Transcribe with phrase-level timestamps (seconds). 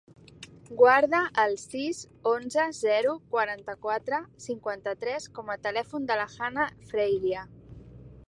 [0.79, 1.97] Guarda el sis,
[2.31, 7.45] onze, zero, quaranta-quatre, cinquanta-tres com a telèfon de la Hannah Freiria.